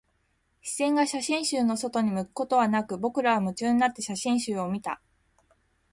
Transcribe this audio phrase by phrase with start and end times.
[0.63, 4.99] 視線が写真集の外に向くことはなく、僕らは夢中になって写真集を見た